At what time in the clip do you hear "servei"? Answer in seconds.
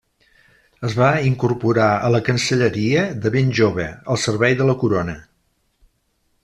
4.27-4.61